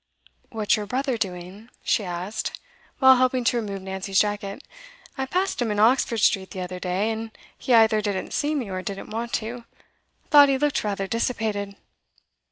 'What's 0.49 0.77
your 0.77 0.87
brother 0.87 1.15
doing?' 1.15 1.69
she 1.83 2.03
asked, 2.03 2.59
while 2.97 3.17
helping 3.17 3.43
to 3.43 3.57
remove 3.57 3.83
Nancy's 3.83 4.17
jacket. 4.19 4.63
'I 5.15 5.27
passed 5.27 5.61
him 5.61 5.69
in 5.69 5.77
Oxford 5.77 6.17
Street 6.17 6.49
the 6.49 6.61
other 6.61 6.79
day, 6.79 7.11
and 7.11 7.29
he 7.55 7.71
either 7.75 8.01
didn't 8.01 8.33
see 8.33 8.55
me, 8.55 8.67
or 8.71 8.81
didn't 8.81 9.11
want 9.11 9.31
to. 9.33 9.63
Thought 10.31 10.49
he 10.49 10.57
looked 10.57 10.83
rather 10.83 11.05
dissipated. 11.05 11.75